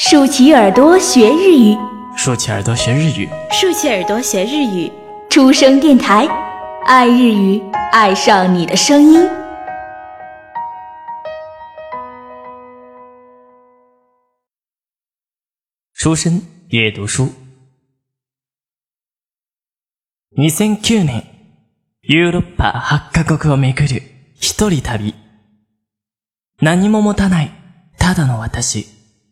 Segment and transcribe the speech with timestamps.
[0.00, 1.76] 竖起耳朵学日语，
[2.16, 4.92] 竖起耳朵学日语，竖起耳朵学日语。
[5.30, 6.26] 出生电台，
[6.86, 7.60] 爱日语，
[7.92, 9.28] 爱上你的声音。
[15.94, 17.32] 出身阅读书。
[20.36, 21.24] 2009年、
[22.02, 24.02] ヨーロッパ8カ国を巡る
[24.34, 25.14] 一人旅。
[26.60, 27.50] 何も持たない、
[27.98, 28.86] ただの私、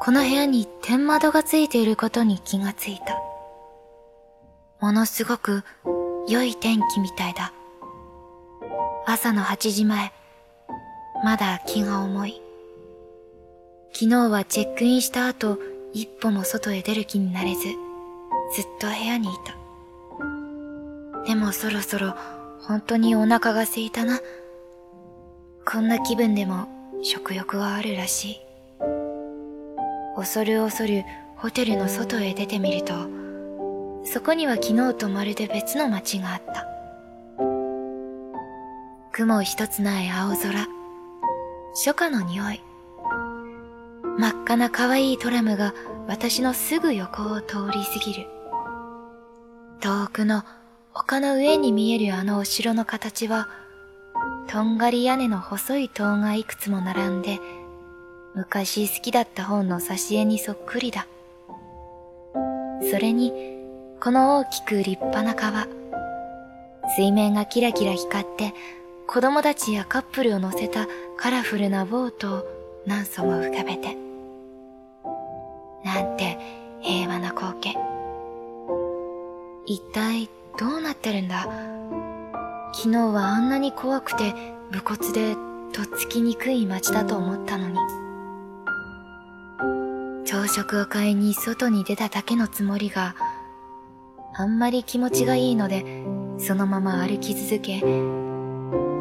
[0.00, 3.20] この部屋に天窓がついていることに気がついた。
[4.80, 5.64] ものすごく
[6.28, 7.52] 良い天気みたいだ。
[9.06, 10.12] 朝の8時前、
[11.24, 12.42] まだ気が重い。
[13.92, 15.58] 昨日はチェックインした後、
[15.92, 17.74] 一歩も外へ出る気になれず、ずっ
[18.78, 19.56] と部屋にいた。
[21.26, 22.14] でもそろそろ
[22.60, 24.20] 本当にお腹が空いたな。
[25.64, 26.68] こんな気分でも
[27.02, 28.45] 食欲はあるらしい。
[30.16, 31.04] 恐る恐る
[31.36, 32.94] ホテルの外へ出てみると、
[34.04, 36.66] そこには昨日とまるで別の街があった。
[39.12, 40.66] 雲一つない青空、
[41.74, 42.62] 初夏の匂い。
[44.18, 45.74] 真っ赤な可愛いトラムが
[46.08, 48.26] 私のすぐ横を通り過ぎる。
[49.80, 50.42] 遠くの
[50.94, 53.48] 丘の上に見えるあのお城の形は、
[54.48, 57.38] とんがり屋根の細い塔がいくつも並んで、
[58.36, 61.06] 昔好きだった本の挿絵にそっくりだ。
[62.90, 63.32] それに、
[63.98, 65.66] この大きく立派な川。
[66.98, 68.52] 水面がキラキラ光って、
[69.06, 72.44] 子供たちやカップルを乗せたカラフルなボートを
[72.84, 73.96] 何層も浮かべて。
[75.82, 76.36] なんて
[76.82, 77.74] 平和な光景。
[79.64, 80.28] 一体
[80.58, 81.48] どうなってるんだ？
[82.74, 84.34] 昨日はあんなに怖くて
[84.70, 85.34] 武骨で
[85.72, 88.05] とっつきにくい街だと思ったのに。
[90.26, 93.14] 朝食を買いに外に出ただけのつもりが、
[94.34, 95.84] あんまり気持ちがいいので、
[96.38, 97.80] そのまま歩き続け、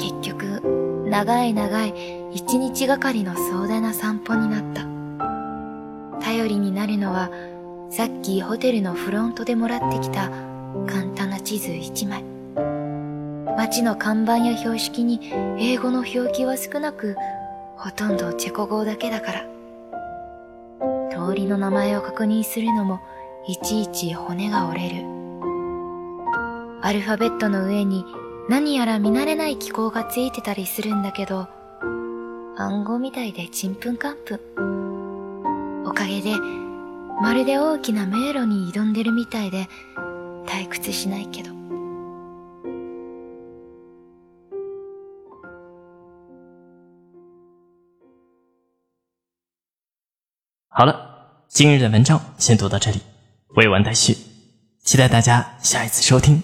[0.00, 1.94] 結局、長い長い
[2.32, 4.82] 一日がかりの壮大な散歩になった。
[6.20, 7.30] 頼りになるのは、
[7.88, 10.28] さっきホテルのフロントでもらってきた
[10.88, 12.24] 簡単な地図一枚。
[13.56, 15.20] 街の看板や標識に
[15.56, 17.16] 英語の表記は少なく、
[17.76, 19.61] ほとんどチェコ語だけだから。
[21.26, 23.00] 通りの名前を確認するのも、
[23.46, 25.06] いちいち骨が折れる。
[26.82, 28.04] アルファベットの上に
[28.48, 31.46] 何やら見慣れない記号がついてたりするんだけど、
[32.56, 35.84] 暗号みたいでちんぷんかんぷん。
[35.86, 36.34] おかげで、
[37.20, 39.68] まるで大きな迷路に挑んでるみたいで、
[40.46, 41.52] 退屈しないけど。
[50.74, 51.11] 好了，
[51.51, 53.01] 今日的文章先读到这里，
[53.55, 54.17] 未完待续，
[54.83, 56.43] 期待大家下一次收听。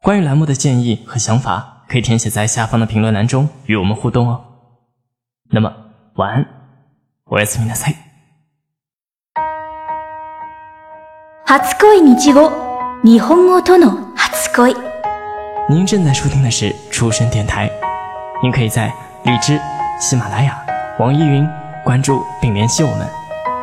[0.00, 4.44] 关于栏目的建议和想法，可以填写在下方的评论栏中与我们互动哦。
[5.50, 5.72] 那么
[6.14, 6.46] 晚安，
[7.26, 7.96] おやすみなさい。
[11.46, 12.50] 初恋日語、
[13.02, 14.76] 日本語との初恋。
[15.68, 17.70] 您正在收听的是出生电台，
[18.42, 18.92] 您可以在
[19.24, 19.60] 荔枝、
[20.00, 20.58] 喜马拉雅、
[20.98, 21.48] 网易云
[21.84, 23.17] 关注并联系我们。